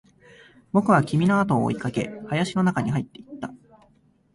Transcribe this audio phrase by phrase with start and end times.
[0.71, 3.53] 僕は君のあとを追いかけ、林の中に入っていった